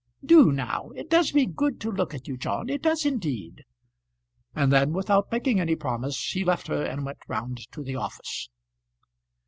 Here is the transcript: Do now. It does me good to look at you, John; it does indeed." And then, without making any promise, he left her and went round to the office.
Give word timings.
Do 0.25 0.51
now. 0.51 0.89
It 0.95 1.11
does 1.11 1.31
me 1.35 1.45
good 1.45 1.79
to 1.81 1.91
look 1.91 2.15
at 2.15 2.27
you, 2.27 2.35
John; 2.35 2.69
it 2.69 2.81
does 2.81 3.05
indeed." 3.05 3.65
And 4.55 4.71
then, 4.71 4.93
without 4.93 5.31
making 5.31 5.59
any 5.59 5.75
promise, 5.75 6.19
he 6.31 6.43
left 6.43 6.65
her 6.69 6.81
and 6.83 7.05
went 7.05 7.19
round 7.27 7.71
to 7.71 7.83
the 7.83 7.97
office. 7.97 8.49